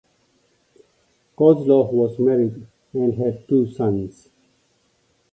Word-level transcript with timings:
Kozlov 1.37 1.93
was 1.93 2.17
married 2.17 2.65
and 2.91 3.13
had 3.13 3.47
two 3.47 3.67
sons. 3.69 4.29